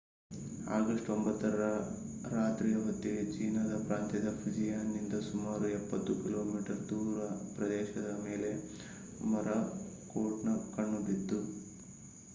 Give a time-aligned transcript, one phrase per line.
[0.67, 1.65] August 9 ರ
[2.31, 7.27] ರಾತ್ರಿಯ ಹೊತ್ತಿಗೆ ಚೀನಾದ ಪ್ರಾಂತ್ಯದ ಫುಜಿಯಾನ್‌ನಿಂದ ಸುಮಾರು ಎಪ್ಪತ್ತು ಕಿಲೋಮೀಟರ್ ದೂರ
[7.53, 8.51] ಪ್ರದೇಶದ ಮೇಲೆ
[9.27, 11.39] ಮೊರಾಕೋಟ್‌ನ ಕಣ್ಣು ಬಿತ್ತು